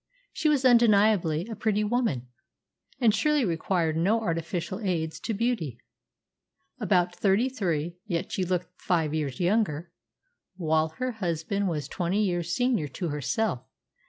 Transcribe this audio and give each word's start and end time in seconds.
She 0.33 0.49
was 0.49 0.65
undeniably 0.65 1.45
a 1.47 1.55
pretty 1.55 1.83
woman, 1.83 2.27
and 2.99 3.13
surely 3.13 3.45
required 3.45 3.95
no 3.95 4.19
artificial 4.19 4.79
aids 4.79 5.19
to 5.19 5.31
beauty. 5.35 5.77
About 6.79 7.15
thirty 7.15 7.49
three, 7.49 7.97
yet 8.07 8.31
she 8.31 8.43
looked 8.43 8.81
five 8.81 9.13
years 9.13 9.39
younger; 9.39 9.91
while 10.55 10.89
her 10.97 11.11
husband 11.11 11.69
was 11.69 11.87
twenty 11.87 12.23
years 12.23 12.51
senior 12.55 12.87
to 12.87 13.09
herself. 13.09 13.61